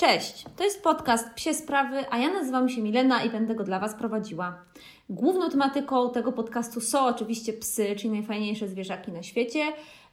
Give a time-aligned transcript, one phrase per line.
[0.00, 3.78] Cześć, to jest podcast Psie Sprawy, a ja nazywam się Milena i będę go dla
[3.78, 4.64] Was prowadziła.
[5.10, 9.60] Główną tematyką tego podcastu są oczywiście psy, czyli najfajniejsze zwierzaki na świecie,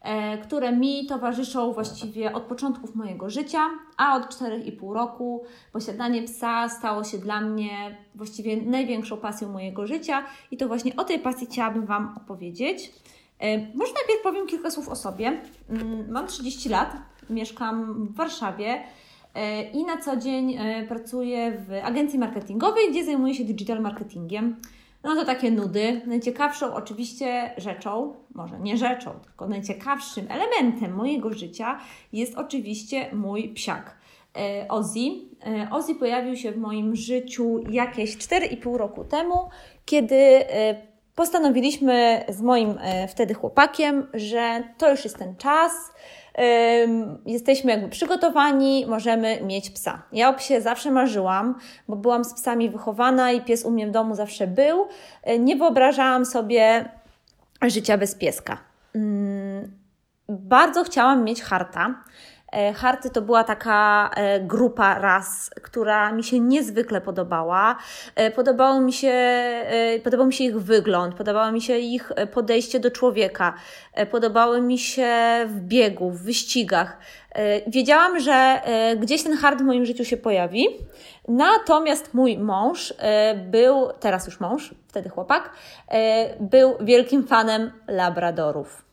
[0.01, 6.69] e, które mi towarzyszą właściwie od początków mojego życia, a od 4,5 roku posiadanie psa
[6.69, 11.47] stało się dla mnie właściwie największą pasją mojego życia i to właśnie o tej pasji
[11.47, 12.91] chciałabym Wam opowiedzieć.
[13.39, 15.41] E, może najpierw powiem kilka słów o sobie.
[15.69, 16.95] Mm, mam 30 lat,
[17.29, 18.83] mieszkam w Warszawie.
[19.37, 24.55] E, i na co dzień e, pracuję w agencji marketingowej, gdzie zajmuję się digital marketingiem.
[25.03, 26.01] No to takie nudy.
[26.05, 31.79] Najciekawszą oczywiście rzeczą, może nie rzeczą, tylko najciekawszym elementem mojego życia
[32.13, 33.97] jest oczywiście mój psiak.
[34.37, 35.09] E, Ozzy.
[35.71, 39.49] Ozzy pojawił się w moim życiu jakieś 4,5 roku temu,
[39.85, 40.43] kiedy
[41.15, 42.73] postanowiliśmy z moim
[43.09, 45.71] wtedy chłopakiem, że to już jest ten czas,
[47.25, 50.01] jesteśmy jakby przygotowani, możemy mieć psa.
[50.11, 51.55] Ja o psie zawsze marzyłam,
[51.87, 54.87] bo byłam z psami wychowana i pies u mnie w domu zawsze był.
[55.23, 56.89] E, nie wyobrażałam sobie
[57.61, 58.57] życia bez pieska.
[58.95, 59.71] Mm,
[60.29, 62.03] bardzo chciałam mieć harta.
[62.51, 67.77] E, Harty to była taka e, grupa ras, która mi się niezwykle podobała.
[68.15, 69.13] E, podobało mi się,
[70.03, 73.53] podobał mi się ich wygląd, podobało mi się ich podejście do człowieka,
[74.11, 75.11] podobały mi się
[75.45, 76.97] w biegu, w wyścigach.
[77.67, 78.61] Wiedziałam, że
[78.97, 80.67] gdzieś ten hard w moim życiu się pojawi.
[81.27, 82.93] Natomiast mój mąż
[83.51, 85.49] był, teraz już mąż, wtedy chłopak,
[86.39, 88.86] był wielkim fanem labradorów.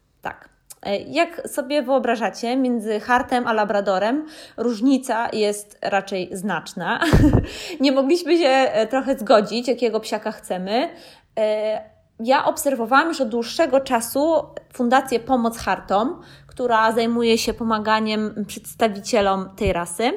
[0.84, 7.00] E, jak sobie wyobrażacie, między hartem a labradorem różnica jest raczej znaczna.
[7.80, 10.90] Nie mogliśmy się e, trochę zgodzić, jakiego psiaka chcemy.
[11.38, 19.50] E, ja obserwowałam już od dłuższego czasu Fundację Pomoc Hartom, która zajmuje się pomaganiem przedstawicielom
[19.56, 20.12] tej rasy.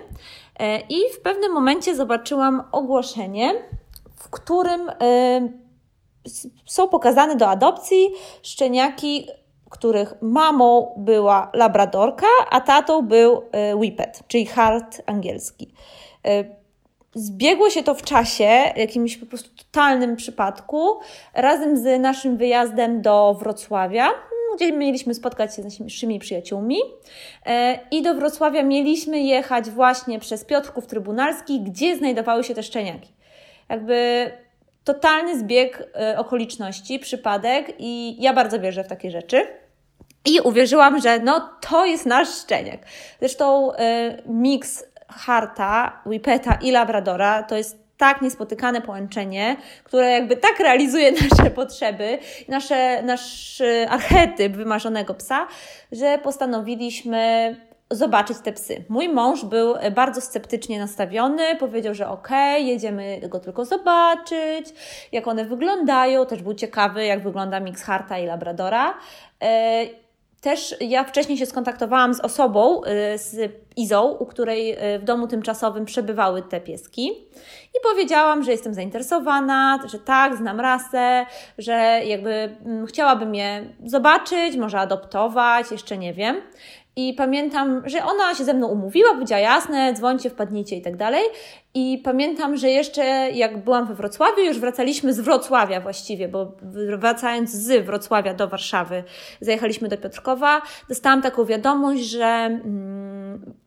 [0.90, 3.54] I w pewnym momencie zobaczyłam ogłoszenie,
[4.16, 4.92] w którym
[6.66, 8.10] są pokazane do adopcji
[8.44, 9.28] szczeniaki
[9.70, 15.74] których mamą była labradorka, a tatą był e, whippet, czyli hard angielski.
[16.26, 16.44] E,
[17.16, 21.00] zbiegło się to w czasie, jakimś po prostu totalnym przypadku,
[21.34, 24.10] razem z naszym wyjazdem do Wrocławia,
[24.56, 26.78] gdzie mieliśmy spotkać się z naszymi przyjaciółmi.
[27.46, 33.14] E, I do Wrocławia mieliśmy jechać właśnie przez Piotrków Trybunalski, gdzie znajdowały się te szczeniaki.
[33.70, 34.32] Jakby
[34.88, 39.48] totalny zbieg e, okoliczności, przypadek i ja bardzo wierzę w takie rzeczy.
[40.26, 42.80] I uwierzyłam, że no to jest nasz szczeniak.
[43.20, 50.60] Zresztą e, miks Harta, Whippeta i Labradora to jest tak niespotykane połączenie, które jakby tak
[50.60, 55.48] realizuje nasze potrzeby, nasze, nasz archetyp wymarzonego psa,
[55.92, 57.56] że postanowiliśmy
[57.92, 58.84] zobaczyć te psy.
[58.90, 64.74] Mój mąż był bardzo sceptycznie nastawiony, powiedział, że okej, okay, jedziemy go tylko zobaczyć,
[65.12, 68.98] jak one wyglądają, też był ciekawy, jak wygląda mix Harta i Labradora.
[69.44, 69.86] E,
[70.42, 75.86] też ja wcześniej się skontaktowałam z osobą, y, z Izą, u której w domu tymczasowym
[75.86, 77.12] przebywały te pieski
[77.78, 81.26] i powiedziałam, że jestem zainteresowana, że tak, znam rasę,
[81.58, 86.42] że jakby mm, chciałabym je zobaczyć, może adoptować, jeszcze nie wiem.
[86.98, 91.24] I pamiętam, że ona się ze mną umówiła, powiedziała jasne, dzwońcie, wpadnijcie i tak dalej.
[91.74, 96.52] I pamiętam, że jeszcze jak byłam we Wrocławiu, już wracaliśmy z Wrocławia właściwie, bo
[97.00, 99.04] wracając z Wrocławia do Warszawy,
[99.42, 103.17] zajechaliśmy do Piotrkowa, dostałam taką wiadomość, że mm,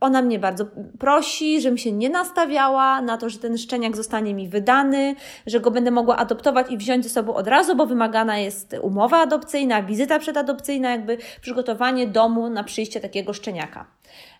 [0.01, 0.65] ona mnie bardzo
[0.99, 5.15] prosi, żebym się nie nastawiała na to, że ten szczeniak zostanie mi wydany,
[5.47, 9.19] że go będę mogła adoptować i wziąć ze sobą od razu, bo wymagana jest umowa
[9.19, 13.87] adopcyjna, wizyta przedadopcyjna, jakby przygotowanie domu na przyjście takiego szczeniaka.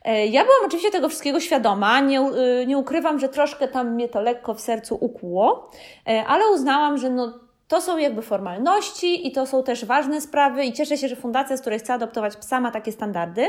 [0.05, 4.09] E, ja byłam oczywiście tego wszystkiego świadoma, nie, y, nie ukrywam, że troszkę tam mnie
[4.09, 5.71] to lekko w sercu ukłuło,
[6.09, 10.65] e, ale uznałam, że no, to są jakby formalności i to są też ważne sprawy
[10.65, 13.49] i cieszę się, że fundacja, z której chcę adoptować psa, ma takie standardy.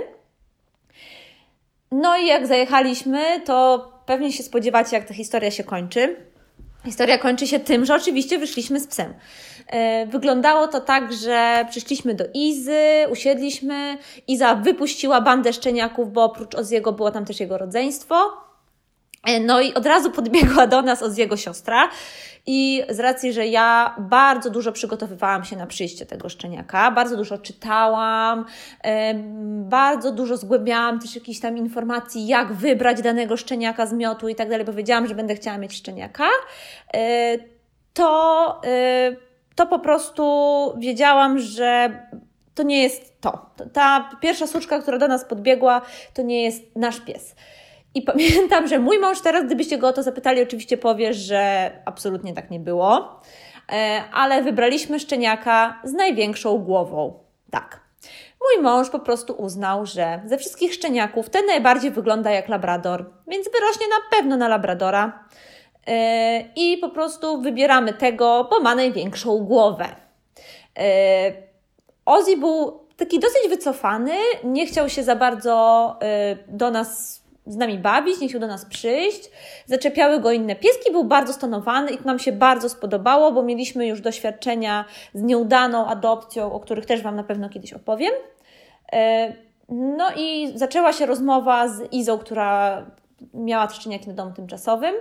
[1.91, 6.16] No i jak zajechaliśmy, to pewnie się spodziewacie, jak ta historia się kończy.
[6.86, 9.13] Historia kończy się tym, że oczywiście wyszliśmy z psem.
[9.68, 12.80] E, wyglądało to tak, że przyszliśmy do Izy,
[13.12, 18.16] usiedliśmy, Iza wypuściła bandę szczeniaków, bo oprócz Oziego było tam też jego rodzeństwo.
[19.27, 21.89] E, no i od razu podbiegła do nas Oziego siostra
[22.47, 27.38] i z racji, że ja bardzo dużo przygotowywałam się na przyjście tego szczeniaka, bardzo dużo
[27.38, 28.45] czytałam,
[29.63, 34.50] bardzo dużo zgłębiałam też jakichś tam informacji, jak wybrać danego szczeniaka z miotu i tak
[34.50, 36.27] dalej, bo wiedziałam, że będę chciała mieć szczeniaka,
[36.94, 37.38] e,
[37.94, 39.15] to, e,
[39.56, 40.23] to po prostu
[40.77, 42.06] wiedziałam, że
[42.56, 43.45] to nie jest to.
[43.73, 45.81] Ta pierwsza suczka, która do nas podbiegła,
[46.13, 47.35] to nie jest nasz pies.
[47.96, 52.34] I pamiętam, że mój mąż teraz, gdybyście go o to zapytali, oczywiście powie, że absolutnie
[52.34, 53.22] tak nie było,
[53.72, 57.20] e, ale wybraliśmy szczeniaka z największą głową.
[57.52, 57.82] Tak.
[58.42, 63.50] Mój mąż po prostu uznał, że ze wszystkich szczeniaków ten najbardziej wygląda jak labrador, więc
[63.52, 65.26] wyrośnie na pewno na labradora.
[65.88, 69.86] E, I po prostu wybieramy tego, bo ma największą głowę.
[70.78, 71.34] E,
[72.06, 75.96] Ozzy był taki dosyć wycofany, nie chciał się za bardzo
[76.48, 77.20] do nas
[77.51, 79.30] z nami bawić, nie chciał do nas przyjść.
[79.65, 83.88] Zaczepiały go inne pieski, był bardzo stonowany i to nam się bardzo spodobało, bo mieliśmy
[83.88, 88.12] już doświadczenia z nieudaną adopcją, o których też Wam na pewno kiedyś opowiem.
[88.94, 89.33] E,
[89.69, 92.86] no i zaczęła się rozmowa z Izą, która
[93.33, 94.95] miała szczeniaki na domu tymczasowym.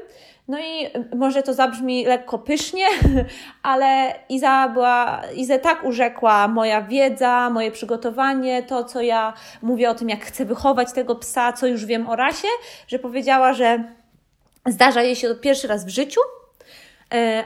[0.48, 0.86] No i
[1.16, 2.84] może to zabrzmi lekko pysznie,
[3.62, 9.32] ale Iza była, Izę tak urzekła moja wiedza, moje przygotowanie, to co ja
[9.62, 12.48] mówię o tym, jak chcę wychować tego psa, co już wiem o rasie,
[12.88, 13.84] że powiedziała, że
[14.66, 16.20] zdarza jej się to pierwszy raz w życiu,
[17.14, 17.44] e,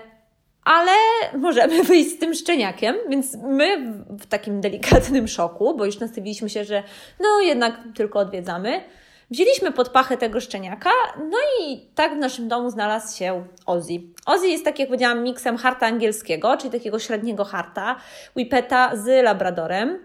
[0.64, 0.92] ale
[1.38, 6.64] możemy wyjść z tym szczeniakiem, więc my w takim delikatnym szoku, bo już nastawiliśmy się,
[6.64, 6.82] że
[7.20, 8.84] no jednak tylko odwiedzamy,
[9.30, 14.00] Wzięliśmy pod pachę tego szczeniaka, no i tak w naszym domu znalazł się Ozzy.
[14.26, 17.96] Ozzy jest, tak jak powiedziałam, miksem harta angielskiego, czyli takiego średniego harta,
[18.36, 19.98] whippeta z labradorem.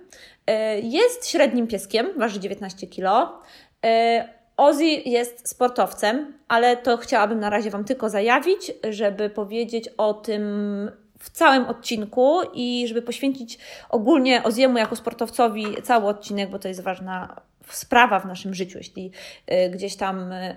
[0.47, 3.31] E, jest średnim pieskiem, waży 19 kg.
[3.85, 10.13] E, Ozzy jest sportowcem, ale to chciałabym na razie Wam tylko zajawić, żeby powiedzieć o
[10.13, 10.43] tym
[11.19, 16.81] w całym odcinku i żeby poświęcić ogólnie Oziemu jako sportowcowi cały odcinek, bo to jest
[16.81, 19.11] ważna sprawa w naszym życiu, jeśli
[19.51, 20.55] y, gdzieś tam y,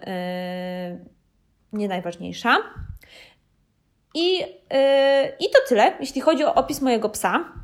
[1.72, 2.56] nie najważniejsza.
[4.14, 4.46] I, y,
[5.40, 7.61] I to tyle, jeśli chodzi o opis mojego psa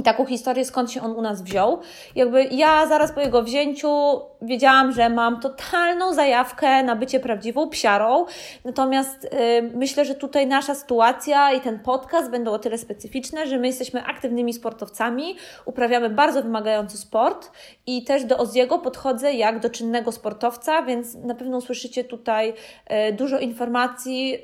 [0.00, 1.78] i taką historię, skąd się on u nas wziął.
[2.14, 8.26] Jakby ja zaraz po jego wzięciu wiedziałam, że mam totalną zajawkę na bycie prawdziwą psiarą,
[8.64, 13.58] natomiast yy, myślę, że tutaj nasza sytuacja i ten podcast będą o tyle specyficzne, że
[13.58, 17.50] my jesteśmy aktywnymi sportowcami, uprawiamy bardzo wymagający sport
[17.86, 22.54] i też do Oziego podchodzę jak do czynnego sportowca, więc na pewno usłyszycie tutaj
[22.90, 24.38] yy, dużo informacji yy,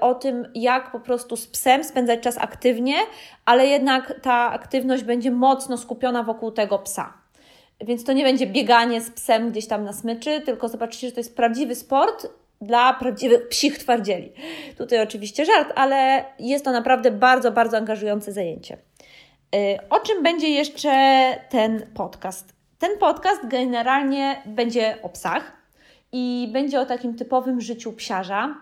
[0.00, 2.94] o tym, jak po prostu z psem spędzać czas aktywnie,
[3.44, 7.12] ale jednak ta aktywność będzie mocno skupiona wokół tego psa.
[7.80, 11.20] Więc to nie będzie bieganie z psem gdzieś tam na smyczy, tylko zobaczycie, że to
[11.20, 12.26] jest prawdziwy sport
[12.60, 14.32] dla prawdziwych psich twardzieli.
[14.78, 18.78] Tutaj oczywiście żart, ale jest to naprawdę bardzo, bardzo angażujące zajęcie.
[19.54, 20.90] Y, o czym będzie jeszcze
[21.48, 22.52] ten podcast?
[22.78, 25.52] Ten podcast generalnie będzie o psach
[26.12, 28.54] i będzie o takim typowym życiu psiarza.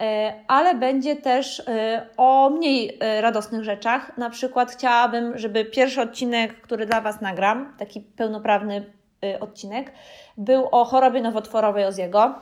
[0.00, 4.18] E, ale będzie też e, o mniej e, radosnych rzeczach.
[4.18, 8.92] Na przykład chciałabym, żeby pierwszy odcinek, który dla Was nagram, taki pełnoprawny
[9.40, 9.92] odcinek,
[10.36, 12.34] był o chorobie nowotworowej Oziego,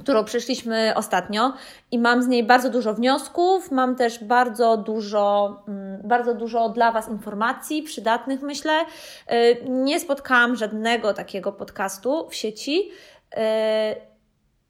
[0.00, 1.52] którą przyszliśmy ostatnio
[1.90, 6.92] i mam z niej bardzo dużo wniosków, mam też bardzo dużo, mm, bardzo dużo dla
[6.92, 8.72] Was informacji przydatnych, myślę.
[9.68, 12.90] Nie spotkałam żadnego takiego podcastu w sieci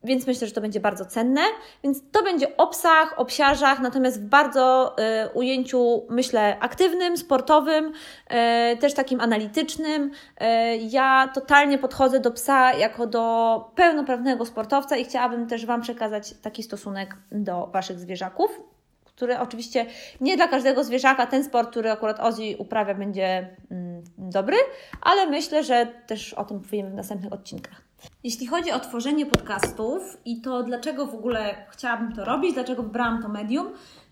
[0.05, 1.41] więc myślę, że to będzie bardzo cenne.
[1.85, 7.93] Więc to będzie o psach, o psiarzach, natomiast w bardzo y, ujęciu, myślę, aktywnym, sportowym,
[7.93, 10.11] y, też takim analitycznym.
[10.11, 10.45] Y,
[10.77, 16.62] ja totalnie podchodzę do psa jako do pełnoprawnego sportowca i chciałabym też Wam przekazać taki
[16.62, 18.61] stosunek do Waszych zwierzaków
[19.05, 19.87] który oczywiście
[20.21, 24.57] nie dla każdego zwierzaka ten sport, który akurat Ozzy uprawia, będzie mm, dobry,
[25.02, 27.88] ale myślę, że też o tym powiemy w następnych odcinkach.
[28.25, 33.23] Jeśli chodzi o tworzenie podcastów i to dlaczego w ogóle chciałabym to robić, dlaczego wybrałam
[33.23, 33.67] to medium,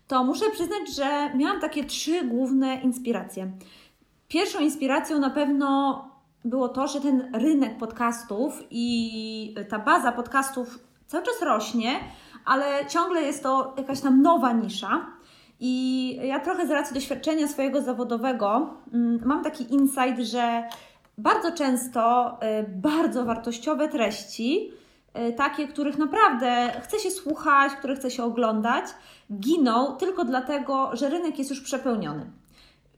[0.07, 3.51] to muszę przyznać, że miałam takie trzy główne inspiracje.
[4.27, 6.01] Pierwszą inspiracją na pewno
[6.45, 11.99] było to, że ten rynek podcastów i ta baza podcastów cały czas rośnie,
[12.45, 15.05] ale ciągle jest to jakaś tam nowa nisza.
[15.59, 20.63] I ja trochę z racji doświadczenia swojego zawodowego mm, mam taki insight, że
[21.17, 24.71] bardzo często y, bardzo wartościowe treści,
[25.29, 28.85] y, takie, których naprawdę chce się słuchać, które chce się oglądać,
[29.33, 32.31] giną tylko dlatego, że rynek jest już przepełniony.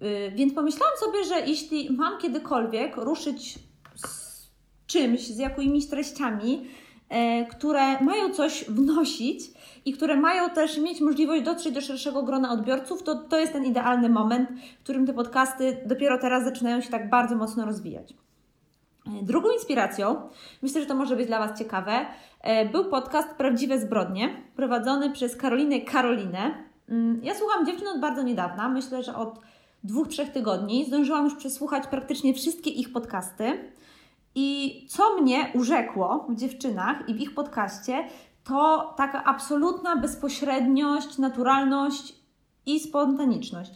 [0.02, 3.60] Y, więc pomyślałam sobie, że jeśli mam kiedykolwiek ruszyć
[3.96, 4.48] z
[4.88, 6.68] czymś, z jakimiś treściami,
[7.52, 9.42] które mają coś wnosić
[9.86, 13.66] i które mają też mieć możliwość dotrzeć do szerszego grona odbiorców, to to jest ten
[13.66, 14.50] idealny moment,
[14.80, 18.14] w którym te podcasty dopiero teraz zaczynają się tak bardzo mocno rozwijać.
[19.08, 20.30] E, drugą inspiracją,
[20.62, 22.06] myślę, że to może być dla Was ciekawe,
[22.42, 26.54] e, był podcast Prawdziwe Zbrodnie, prowadzony przez Karolinę Karolinę.
[26.90, 29.40] Mm, ja słucham dziewczyn od bardzo niedawna, myślę, że od
[29.84, 30.86] dwóch, trzech tygodni.
[30.86, 33.72] Zdążyłam już przesłuchać praktycznie wszystkie ich podcasty.
[34.42, 38.04] I co mnie urzekło w dziewczynach i w ich podcaście,
[38.44, 42.16] to taka absolutna bezpośredniość, naturalność
[42.66, 43.72] i spontaniczność.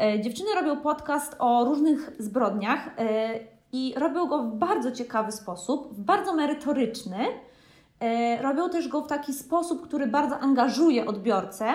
[0.00, 3.40] E, dziewczyny robią podcast o różnych zbrodniach e,
[3.72, 7.18] i robią go w bardzo ciekawy sposób, w bardzo merytoryczny.
[8.00, 11.74] E, robią też go w taki sposób, który bardzo angażuje odbiorcę,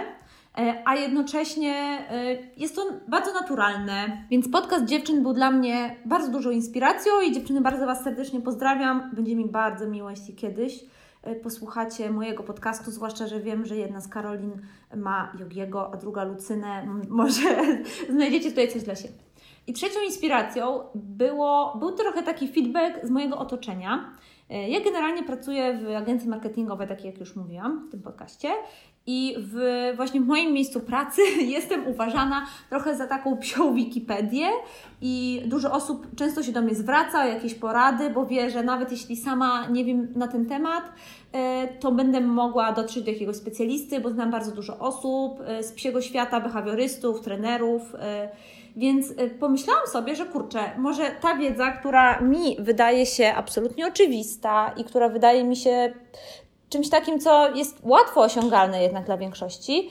[0.85, 2.05] a jednocześnie
[2.57, 4.25] jest to bardzo naturalne.
[4.29, 9.09] Więc podcast dziewczyn był dla mnie bardzo dużą inspiracją i dziewczyny bardzo Was serdecznie pozdrawiam.
[9.13, 10.83] Będzie mi bardzo miło, jeśli kiedyś
[11.23, 14.61] E, posłuchacie mojego podcastu, zwłaszcza, że wiem, że jedna z Karolin
[14.95, 16.87] ma Jogiego, a druga Lucynę.
[17.09, 17.41] Może
[18.15, 19.13] znajdziecie tutaj coś dla siebie.
[19.67, 24.13] I trzecią inspiracją było, był trochę taki feedback z mojego otoczenia.
[24.49, 28.49] E, ja generalnie pracuję w agencji marketingowej, takiej jak już mówiłam w tym podcaście,
[29.07, 31.21] i w, właśnie w moim miejscu pracy
[31.57, 34.47] jestem uważana trochę za taką psią Wikipedię
[35.01, 38.91] i dużo osób często się do mnie zwraca o jakieś porady, bo wie, że nawet
[38.91, 40.83] jeśli sama nie wiem na ten temat,
[41.31, 45.71] e, to będę mogła dotrzeć do jakiegoś specjalisty, bo znam bardzo dużo osób e, z
[45.71, 48.29] psiego świata, behawiorystów, trenerów, e,
[48.75, 54.83] więc pomyślałam sobie, że kurczę, może ta wiedza, która mi wydaje się absolutnie oczywista i
[54.83, 55.93] która wydaje mi się
[56.69, 59.89] czymś takim, co jest łatwo osiągalne jednak dla większości,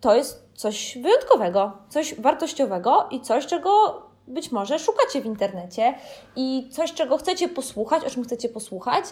[0.00, 5.94] to jest coś wyjątkowego, coś wartościowego i coś, czego być może szukacie w internecie
[6.36, 9.04] i coś, czego chcecie posłuchać, o czym chcecie posłuchać.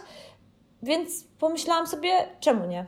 [0.83, 2.87] Więc pomyślałam sobie, czemu nie?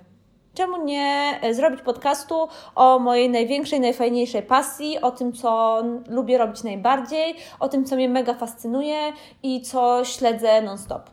[0.54, 6.62] Czemu nie e, zrobić podcastu o mojej największej, najfajniejszej pasji, o tym, co lubię robić
[6.62, 9.12] najbardziej, o tym, co mnie mega fascynuje
[9.42, 11.10] i co śledzę non-stop?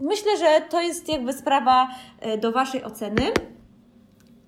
[0.00, 1.88] Myślę, że to jest jakby sprawa
[2.20, 3.22] e, do Waszej oceny.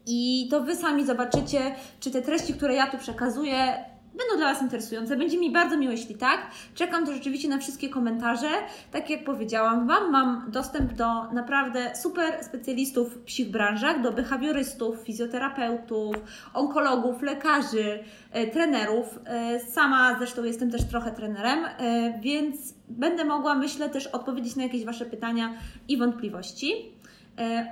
[0.07, 3.85] I to Wy sami zobaczycie, czy te treści, które ja tu przekazuję,
[4.17, 5.17] będą dla Was interesujące.
[5.17, 6.51] Będzie mi bardzo miło, jeśli tak.
[6.75, 8.49] Czekam też rzeczywiście na wszystkie komentarze.
[8.93, 14.99] Tak jak powiedziałam Wam, mam dostęp do naprawdę super specjalistów w psich branżach, do behawiorystów,
[14.99, 16.17] fizjoterapeutów,
[16.55, 17.99] onkologów, lekarzy,
[18.33, 19.19] e, trenerów.
[19.25, 24.63] E, sama zresztą jestem też trochę trenerem, e, więc będę mogła, myślę, też odpowiedzieć na
[24.63, 25.55] jakieś Wasze pytania
[25.89, 26.93] i wątpliwości.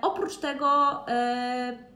[0.03, 0.67] Oprócz tego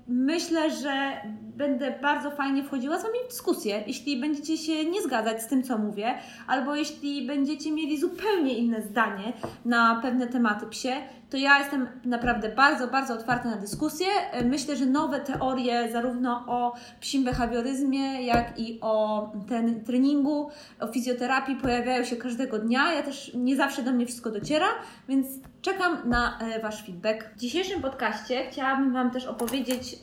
[0.09, 1.13] myślę, że
[1.57, 5.63] będę bardzo fajnie wchodziła z Wami w dyskusję, jeśli będziecie się nie zgadzać z tym,
[5.63, 6.15] co mówię,
[6.47, 9.33] albo jeśli będziecie mieli zupełnie inne zdanie
[9.65, 10.93] na pewne tematy psie,
[11.31, 14.07] to ja jestem naprawdę bardzo, bardzo otwarta na dyskusję.
[14.45, 20.51] Myślę, że nowe teorie zarówno o psim behawioryzmie, jak i o ten treningu,
[20.81, 22.93] o fizjoterapii pojawiają się każdego dnia.
[22.93, 24.67] Ja też nie zawsze do mnie wszystko dociera,
[25.09, 25.27] więc
[25.63, 27.25] czekam na e, Wasz feedback.
[27.37, 29.98] W dzisiejszym podcaście chciałabym Wam też opowiedzieć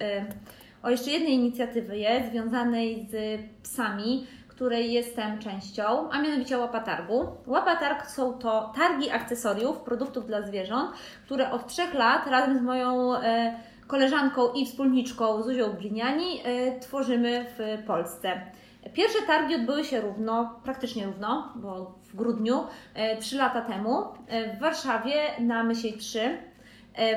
[0.84, 7.28] o jeszcze jednej inicjatywie związanej z psami, której jestem częścią, a mianowicie Łapatargu.
[7.48, 10.92] Łapatarg są to targi akcesoriów, produktów dla zwierząt,
[11.26, 17.46] które od trzech lat razem z moją e, koleżanką i wspólniczką Zuzią Bliniani e, tworzymy
[17.58, 18.42] w Polsce.
[18.94, 22.64] Pierwsze targi odbyły się równo, praktycznie równo, bo w grudniu,
[23.20, 24.04] trzy lata temu,
[24.58, 26.55] w Warszawie na Mysiej 3 E,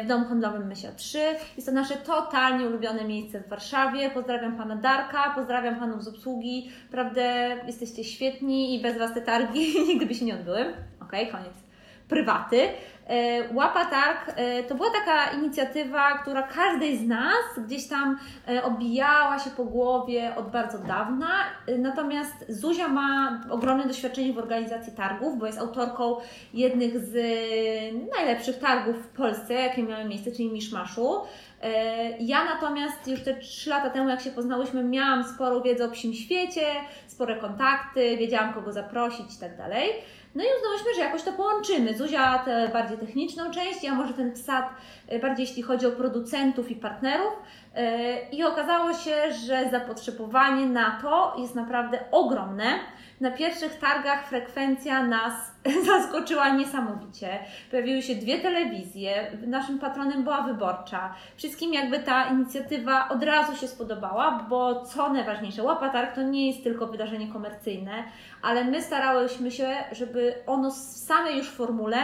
[0.05, 1.19] w Domu Handlowym Mysia 3.
[1.57, 4.11] Jest to nasze totalnie ulubione miejsce w Warszawie.
[4.11, 6.71] Pozdrawiam Pana Darka, pozdrawiam Panów z obsługi.
[6.91, 10.75] Prawdę, jesteście świetni i bez Was te targi nigdy by się nie odbyły.
[11.01, 11.68] Ok, koniec.
[12.09, 12.69] Prywaty.
[13.09, 18.65] E, Łapa Targ e, to była taka inicjatywa, która każdej z nas gdzieś tam e,
[18.65, 21.29] obijała się po głowie od bardzo dawna.
[21.79, 26.17] Natomiast Zuzia ma ogromne doświadczenie w organizacji targów, bo jest autorką
[26.55, 27.15] jednych z
[28.17, 31.21] najlepszych targów w Polsce, jakie miały miejsce, czyli Miszmaszu.
[32.21, 36.15] Ja natomiast już te 3 lata temu, jak się poznałyśmy, miałam sporą wiedzę o psim
[36.15, 36.67] świecie,
[37.07, 39.91] spore kontakty, wiedziałam kogo zaprosić i tak dalej.
[40.35, 41.99] No i uznałyśmy, że jakoś to połączymy.
[41.99, 44.71] Zuzia tę bardziej techniczną część, ja może ten psat
[45.09, 47.33] e, bardziej jeśli chodzi o producentów i partnerów.
[47.75, 52.79] E, I okazało się, że zapotrzebowanie na to jest naprawdę ogromne.
[53.21, 55.33] Na pierwszych targach frekwencja nas
[55.87, 57.39] zaskoczyła niesamowicie.
[57.71, 61.15] Pojawiły się dwie telewizje, naszym patronem była wyborcza.
[61.37, 66.47] Wszystkim jakby ta inicjatywa od razu się spodobała, bo co najważniejsze, Łapa Targ to nie
[66.51, 68.05] jest tylko wydarzenie komercyjne,
[68.43, 71.99] ale my starałyśmy się, żeby ono w samej już formule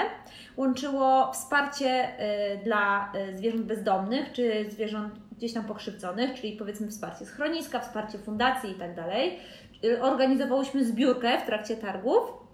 [0.56, 7.26] łączyło wsparcie y, dla y, zwierząt bezdomnych czy zwierząt gdzieś tam pokrzywdzonych, czyli powiedzmy wsparcie
[7.26, 9.38] schroniska, wsparcie fundacji i tak dalej.
[9.84, 12.44] Y, organizowałyśmy zbiórkę w trakcie targów.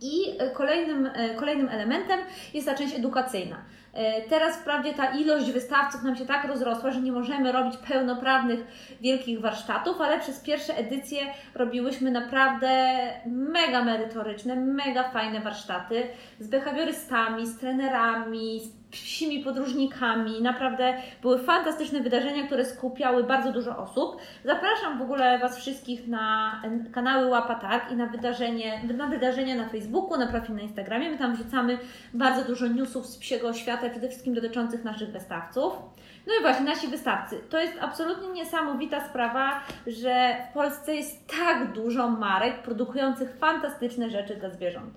[0.00, 2.20] I kolejnym, kolejnym elementem
[2.54, 3.64] jest ta część edukacyjna.
[3.96, 8.60] E, teraz wprawdzie ta ilość wystawców nam się tak rozrosła, że nie możemy robić pełnoprawnych
[9.00, 11.20] wielkich warsztatów, ale przez pierwsze edycje
[11.54, 16.02] robiłyśmy naprawdę mega merytoryczne, mega fajne warsztaty
[16.40, 20.42] z behawiorystami, z trenerami, z psimi podróżnikami.
[20.42, 24.16] Naprawdę były fantastyczne wydarzenia, które skupiały bardzo dużo osób.
[24.44, 26.62] Zapraszam w ogóle Was wszystkich na
[26.92, 31.10] kanały Łapatarg i na, wydarzenie, na wydarzenia na Facebooku, na profil na Instagramie.
[31.10, 31.78] My tam wrzucamy
[32.14, 35.72] bardzo dużo newsów z psiego świata, przede wszystkim dotyczących naszych wystawców.
[36.26, 37.40] No i właśnie, nasi wystawcy.
[37.50, 44.36] To jest absolutnie niesamowita sprawa, że w Polsce jest tak dużo marek produkujących fantastyczne rzeczy
[44.36, 44.94] dla zwierząt.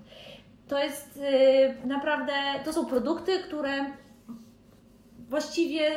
[0.68, 2.32] To jest yy, naprawdę,
[2.64, 3.72] to są produkty, które
[5.28, 5.90] właściwie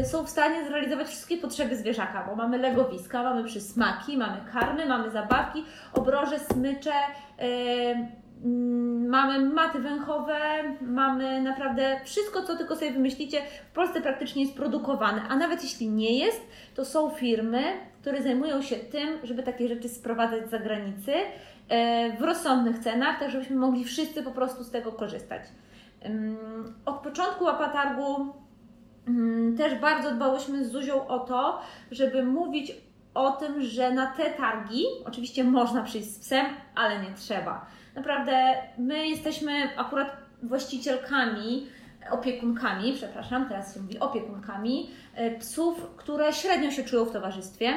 [0.00, 4.86] y, są w stanie zrealizować wszystkie potrzeby zwierzaka, bo mamy legowiska, mamy przysmaki, mamy karmy,
[4.86, 6.92] mamy zabawki, obroże, smycze,
[7.38, 8.23] yy,
[9.08, 10.38] mamy maty węchowe,
[10.80, 15.88] mamy naprawdę wszystko, co tylko sobie wymyślicie, w Polsce praktycznie jest produkowane, a nawet jeśli
[15.88, 16.40] nie jest,
[16.74, 17.62] to są firmy,
[18.00, 21.12] które zajmują się tym, żeby takie rzeczy sprowadzać z zagranicy
[21.68, 25.42] E, w rozsądnych cenach, tak żebyśmy mogli wszyscy po prostu z tego korzystać.
[26.86, 28.34] Od początku łapatargu
[29.56, 31.60] też bardzo dbałyśmy z Zuzią o to,
[31.90, 32.72] żeby mówić
[33.14, 37.66] o tym, że na te targi oczywiście można przyjść z psem, ale nie trzeba.
[37.94, 41.66] Naprawdę my jesteśmy akurat właścicielkami,
[42.10, 47.74] opiekunkami, przepraszam, teraz się mówi opiekunkami e, psów, które średnio się czują w towarzystwie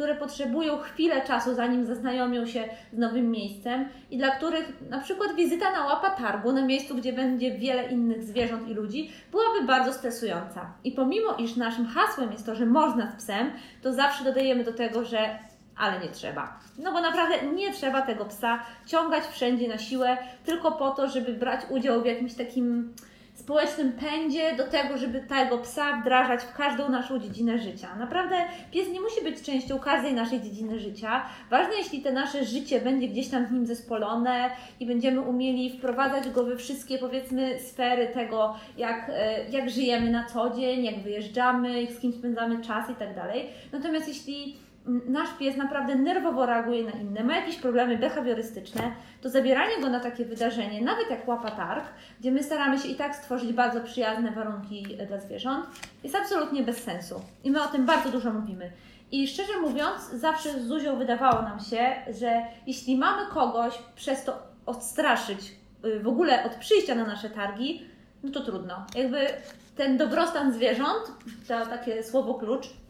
[0.00, 5.34] które potrzebują chwilę czasu, zanim zaznajomią się z nowym miejscem i dla których na przykład
[5.34, 9.92] wizyta na łapa targu, na miejscu, gdzie będzie wiele innych zwierząt i ludzi, byłaby bardzo
[9.92, 10.72] stresująca.
[10.84, 13.50] I pomimo, iż naszym hasłem jest to, że można z psem,
[13.82, 15.38] to zawsze dodajemy do tego, że
[15.80, 16.58] ale nie trzeba.
[16.78, 21.32] No bo naprawdę nie trzeba tego psa ciągać wszędzie na siłę, tylko po to, żeby
[21.32, 22.94] brać udział w jakimś takim
[23.40, 27.88] społecznym pędzie do tego, żeby tego psa wdrażać w każdą naszą dziedzinę życia.
[27.98, 28.36] Naprawdę
[28.70, 31.22] pies nie musi być częścią każdej naszej dziedziny życia.
[31.50, 36.30] Ważne, jeśli to nasze życie będzie gdzieś tam z nim zespolone i będziemy umieli wprowadzać
[36.30, 41.86] go we wszystkie, powiedzmy, sfery tego, jak, e, jak żyjemy na co dzień, jak wyjeżdżamy,
[41.86, 43.46] z kim spędzamy czas i tak dalej.
[43.72, 44.56] Natomiast jeśli
[45.06, 48.82] nasz pies naprawdę nerwowo reaguje na inne, ma jakieś problemy behawiorystyczne,
[49.20, 51.84] to zabieranie go na takie wydarzenie, nawet jak łapa targ,
[52.20, 55.66] gdzie my staramy się i tak stworzyć bardzo przyjazne warunki dla zwierząt,
[56.02, 57.20] jest absolutnie bez sensu.
[57.44, 58.70] I my o tym bardzo dużo mówimy.
[59.12, 64.38] I szczerze mówiąc, zawsze z Zuzią wydawało nam się, że jeśli mamy kogoś przez to
[64.66, 67.82] odstraszyć y, w ogóle od przyjścia na nasze targi,
[68.22, 68.86] no to trudno.
[68.94, 69.26] Jakby
[69.76, 71.12] ten dobrostan zwierząt,
[71.48, 72.68] to takie słowo klucz,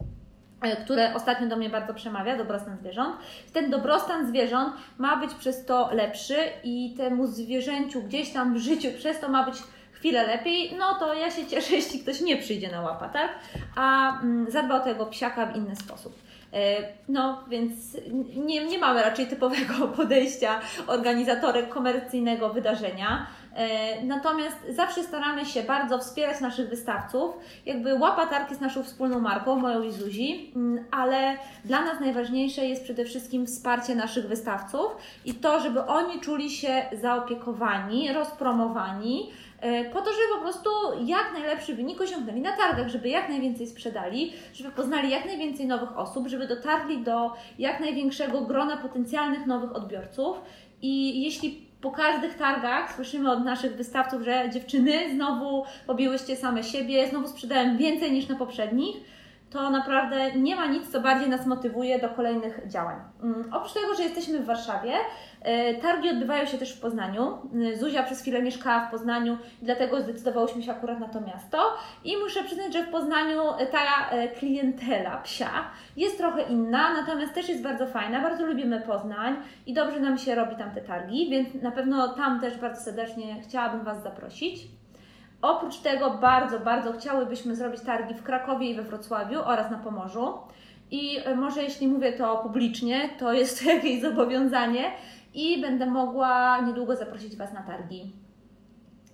[0.83, 3.15] które ostatnio do mnie bardzo przemawia, dobrostan zwierząt.
[3.53, 8.87] Ten dobrostan zwierząt ma być przez to lepszy i temu zwierzęciu gdzieś tam w życiu
[8.97, 9.55] przez to ma być
[9.91, 13.31] chwilę lepiej, no to ja się cieszę, jeśli ktoś nie przyjdzie na łapa, tak?
[13.75, 16.15] A mm, zadba o tego psiaka w inny sposób.
[16.53, 16.77] E,
[17.09, 17.73] no, więc
[18.35, 23.27] nie, nie mamy raczej typowego podejścia organizatorek komercyjnego wydarzenia.
[23.55, 27.31] E, natomiast zawsze staramy się bardzo wspierać naszych wystawców.
[27.65, 32.65] Jakby Łapa Targ jest naszą wspólną marką, moją i Zuzi, mm, ale dla nas najważniejsze
[32.65, 39.29] jest przede wszystkim wsparcie naszych wystawców i to, żeby oni czuli się zaopiekowani, rozpromowani,
[39.61, 40.69] e, po to, żeby po prostu
[41.05, 45.97] jak najlepszy wynik osiągnęli na targach, żeby jak najwięcej sprzedali, żeby poznali jak najwięcej nowych
[45.97, 50.41] osób, żeby dotarli do jak największego grona potencjalnych nowych odbiorców.
[50.81, 57.07] I jeśli po każdych targach słyszymy od naszych wystawców, że dziewczyny znowu pobiłyście same siebie,
[57.07, 58.95] znowu sprzedałem więcej niż na poprzednich,
[59.51, 62.95] to naprawdę nie ma nic, co bardziej nas motywuje do kolejnych działań.
[63.23, 64.93] Um, oprócz tego, że jesteśmy w Warszawie,
[65.41, 67.37] e, targi odbywają się też w Poznaniu.
[67.73, 71.77] E, Zuzia przez chwilę mieszkała w Poznaniu, dlatego zdecydowałyśmy się akurat na to miasto.
[72.03, 75.49] I muszę przyznać, że w Poznaniu ta e, klientela psia
[75.97, 78.21] jest trochę inna, natomiast też jest bardzo fajna.
[78.21, 79.35] Bardzo lubimy Poznań
[79.65, 83.41] i dobrze nam się robi tam te targi, więc na pewno tam też bardzo serdecznie
[83.41, 84.80] chciałabym Was zaprosić.
[85.41, 90.33] Oprócz tego bardzo, bardzo chciałybyśmy zrobić targi w Krakowie i we Wrocławiu oraz na Pomorzu.
[90.91, 94.91] I e, może jeśli mówię to publicznie, to jest to jakieś zobowiązanie
[95.33, 98.13] i będę mogła niedługo zaprosić Was na targi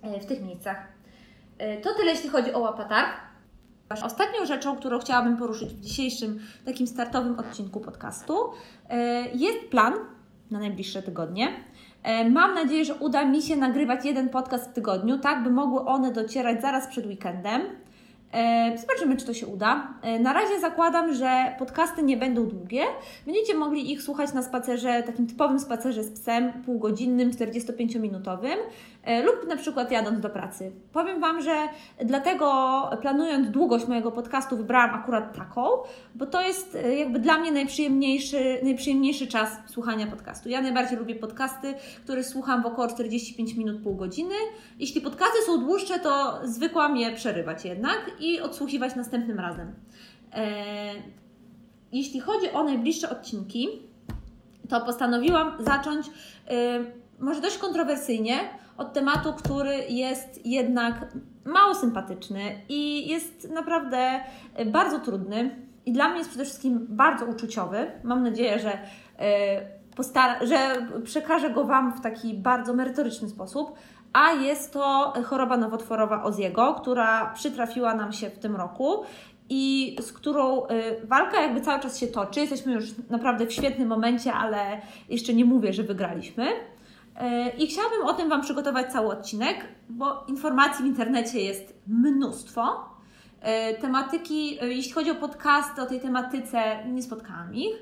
[0.02, 0.88] e, w tych miejscach.
[1.58, 3.10] E, to tyle, jeśli chodzi o łapatarg.
[4.02, 8.34] Ostatnią rzeczą, którą chciałabym poruszyć w dzisiejszym takim startowym odcinku podcastu,
[9.34, 9.94] jest plan
[10.50, 11.48] na najbliższe tygodnie.
[12.08, 15.80] E, mam nadzieję, że uda mi się nagrywać jeden podcast w tygodniu, tak by mogły
[15.80, 17.62] one docierać zaraz przed weekendem.
[18.32, 19.94] E, zobaczymy, czy to się uda.
[20.02, 22.82] E, na razie zakładam, że podcasty nie będą długie.
[23.26, 28.56] Będziecie mogli ich słuchać na spacerze, takim typowym spacerze z psem, półgodzinnym, 45-minutowym.
[29.08, 30.72] E, lub na przykład jadąc do pracy.
[30.92, 31.68] Powiem Wam, że
[32.04, 35.68] dlatego planując długość mojego podcastu wybrałam akurat taką,
[36.14, 40.48] bo to jest e, jakby dla mnie najprzyjemniejszy, najprzyjemniejszy czas słuchania podcastu.
[40.48, 44.34] Ja najbardziej lubię podcasty, które słucham w około 45 minut, pół godziny.
[44.78, 49.74] Jeśli podcasty są dłuższe, to zwykłam je przerywać jednak i odsłuchiwać następnym razem.
[51.92, 53.68] Jeśli chodzi o najbliższe odcinki,
[54.68, 56.06] to postanowiłam zacząć
[57.18, 58.34] może dość kontrowersyjnie
[58.78, 61.06] od tematu, który jest jednak
[61.44, 64.20] mało sympatyczny i jest naprawdę
[64.66, 65.56] bardzo trudny.
[65.86, 67.92] I dla mnie jest przede wszystkim bardzo uczuciowy.
[68.04, 68.78] Mam nadzieję, że,
[69.96, 73.74] postara- że przekażę go Wam w taki bardzo merytoryczny sposób.
[74.12, 79.02] A jest to choroba nowotworowa Oziego, która przytrafiła nam się w tym roku
[79.48, 80.68] i z którą y,
[81.04, 82.40] walka jakby cały czas się toczy.
[82.40, 86.46] Jesteśmy już naprawdę w świetnym momencie, ale jeszcze nie mówię, że wygraliśmy.
[87.58, 89.56] I chciałabym o tym Wam przygotować cały odcinek,
[89.88, 92.88] bo informacji w internecie jest mnóstwo.
[93.72, 97.76] Y, tematyki, jeśli chodzi o podcasty, o tej tematyce, nie spotkałam ich.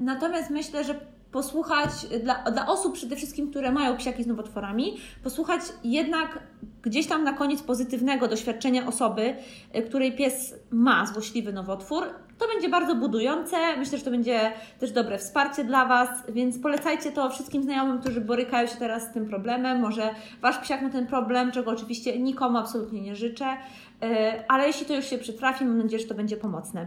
[0.00, 0.94] Natomiast myślę, że
[1.32, 1.90] posłuchać,
[2.22, 6.38] dla, dla osób przede wszystkim, które mają psiaki z nowotworami, posłuchać jednak
[6.82, 9.36] gdzieś tam na koniec pozytywnego doświadczenia osoby,
[9.76, 12.04] y, której pies ma złośliwy nowotwór.
[12.38, 17.12] To będzie bardzo budujące, myślę, że to będzie też dobre wsparcie dla Was, więc polecajcie
[17.12, 19.80] to wszystkim znajomym, którzy borykają się teraz z tym problemem.
[19.80, 20.10] Może
[20.42, 24.06] Wasz psiak ma ten problem, czego oczywiście nikomu absolutnie nie życzę, y,
[24.48, 26.86] ale jeśli to już się przytrafi, mam nadzieję, że to będzie pomocne.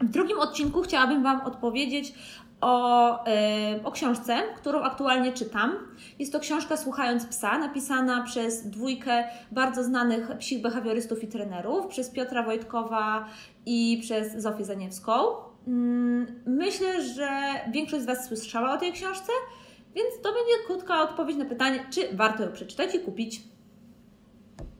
[0.00, 2.14] W drugim odcinku chciałabym Wam odpowiedzieć
[2.60, 3.10] o,
[3.72, 5.72] yy, o książce, którą aktualnie czytam.
[6.18, 12.10] Jest to książka Słuchając Psa, napisana przez dwójkę bardzo znanych psich behawiorystów i trenerów, przez
[12.10, 13.28] Piotra Wojtkowa
[13.66, 15.12] i przez Zofię Zaniewską.
[15.66, 15.72] Yy,
[16.46, 17.28] myślę, że
[17.72, 19.32] większość z Was słyszała o tej książce,
[19.94, 23.40] więc to będzie krótka odpowiedź na pytanie, czy warto ją przeczytać i kupić.